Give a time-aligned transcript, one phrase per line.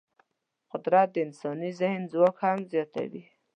[0.71, 3.23] قدرت د انساني ذهن ځواک هم زیاتوي.